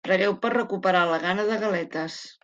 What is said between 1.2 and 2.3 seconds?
gana de galetes.